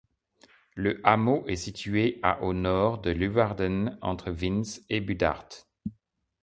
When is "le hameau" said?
0.73-1.45